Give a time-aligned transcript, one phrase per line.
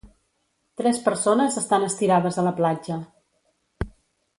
[0.81, 3.01] Tres persones estan estirades a la platja.